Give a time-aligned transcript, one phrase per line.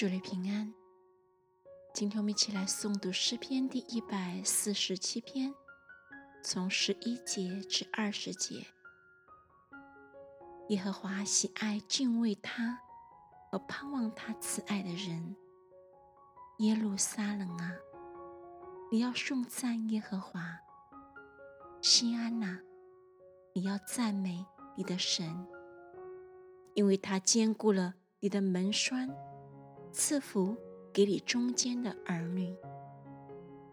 [0.00, 0.72] 祝你平安。
[1.92, 5.54] 今天我们一起来诵读诗篇第一百四十七篇，
[6.42, 8.64] 从十一节至二十节。
[10.70, 12.80] 耶和华喜爱敬畏他
[13.50, 15.36] 和盼望他慈爱的人。
[16.60, 17.76] 耶路撒冷啊，
[18.90, 20.40] 你要颂赞耶和华；
[21.82, 22.58] 西安呐，
[23.52, 24.46] 你要赞美
[24.78, 25.46] 你的神，
[26.72, 29.14] 因为他兼顾了你的门栓。
[29.92, 30.56] 赐福
[30.92, 32.54] 给你中间的儿女，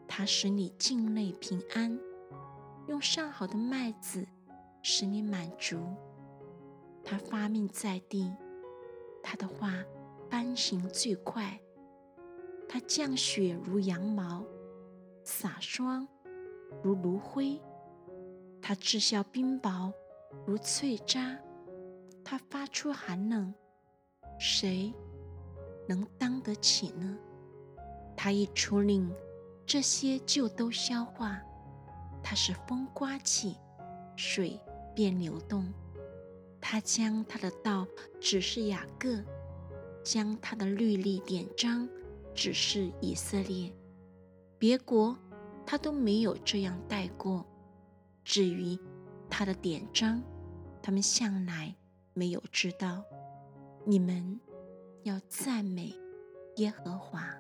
[0.07, 1.99] 他使你境内平安，
[2.87, 4.27] 用上好的麦子
[4.81, 5.79] 使你满足。
[7.03, 8.31] 他发命在地，
[9.23, 9.73] 他的话
[10.29, 11.59] 颁行最快。
[12.67, 14.43] 他降雪如羊毛，
[15.23, 16.07] 洒霜
[16.83, 17.61] 如炉灰。
[18.61, 19.93] 他制效冰雹
[20.45, 21.39] 如翠渣，
[22.25, 23.53] 他发出寒冷，
[24.37, 24.93] 谁？
[25.87, 27.17] 能当得起呢？
[28.15, 29.09] 他一出令，
[29.65, 31.41] 这些就都消化。
[32.21, 33.55] 他是风刮起，
[34.15, 34.59] 水
[34.93, 35.71] 便流动。
[36.59, 37.87] 他将他的道
[38.19, 39.23] 指示雅各，
[40.03, 41.87] 将他的律例典章
[42.33, 43.71] 指示以色列。
[44.57, 45.17] 别国
[45.65, 47.45] 他都没有这样带过。
[48.25, 48.77] 至于
[49.29, 50.21] 他的典章，
[50.81, 51.73] 他们向来
[52.13, 53.03] 没有知道。
[53.85, 54.39] 你们。
[55.07, 55.95] 要赞美
[56.57, 57.33] 耶和华。